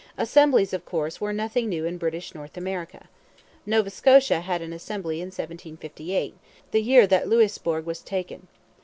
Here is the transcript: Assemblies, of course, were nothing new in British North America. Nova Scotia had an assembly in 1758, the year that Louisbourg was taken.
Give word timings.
Assemblies, 0.17 0.73
of 0.73 0.83
course, 0.83 1.21
were 1.21 1.31
nothing 1.31 1.69
new 1.69 1.85
in 1.85 1.99
British 1.99 2.33
North 2.33 2.57
America. 2.57 3.07
Nova 3.67 3.91
Scotia 3.91 4.41
had 4.41 4.59
an 4.63 4.73
assembly 4.73 5.17
in 5.21 5.27
1758, 5.27 6.33
the 6.71 6.81
year 6.81 7.05
that 7.05 7.29
Louisbourg 7.29 7.85
was 7.85 7.99
taken. 8.01 8.47